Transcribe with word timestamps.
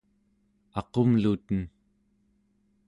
aqumluten 0.79 1.59